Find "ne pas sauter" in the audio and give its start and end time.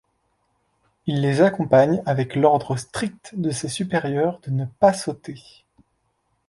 4.49-5.39